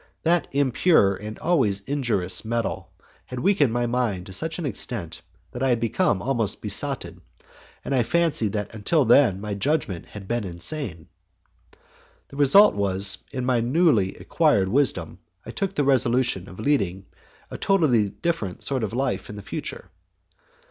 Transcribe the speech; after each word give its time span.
That 0.23 0.47
impure 0.51 1.15
and 1.15 1.37
always 1.37 1.81
injurious 1.81 2.43
metal 2.43 2.89
had 3.27 3.39
weakened 3.39 3.71
my 3.71 3.85
mind 3.85 4.25
to 4.25 4.33
such 4.33 4.57
an 4.57 4.65
extent 4.65 5.21
that 5.51 5.61
I 5.61 5.69
had 5.69 5.79
become 5.79 6.23
almost 6.23 6.59
besotted, 6.59 7.21
and 7.85 7.93
I 7.93 8.01
fancied 8.01 8.53
that 8.53 8.73
until 8.73 9.05
then 9.05 9.39
my 9.39 9.53
judgment 9.53 10.07
had 10.07 10.27
been 10.27 10.43
insane. 10.43 11.07
The 12.29 12.35
result 12.35 12.73
was 12.73 13.19
that, 13.29 13.37
in 13.37 13.45
my 13.45 13.59
newly 13.59 14.15
acquired 14.15 14.69
wisdom, 14.69 15.19
I 15.45 15.51
took 15.51 15.75
the 15.75 15.83
resolution 15.83 16.49
of 16.49 16.59
leading 16.59 17.05
a 17.51 17.59
totally 17.59 18.09
different 18.09 18.63
sort 18.63 18.83
of 18.83 18.93
life 18.93 19.29
in 19.29 19.39
future. 19.43 19.91